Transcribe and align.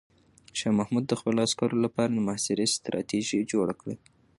شاه 0.57 0.73
محمود 0.79 1.05
د 1.07 1.13
خپلو 1.19 1.39
عسکرو 1.47 1.83
لپاره 1.85 2.09
د 2.13 2.17
محاصرې 2.27 2.65
ستراتیژي 2.75 3.39
جوړه 3.51 3.73
کړه. 3.81 3.95